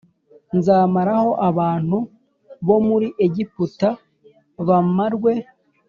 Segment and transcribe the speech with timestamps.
[0.57, 1.97] Nzamaraho abantu
[2.67, 3.89] bo muri Egiputa
[4.67, 5.33] bamarwe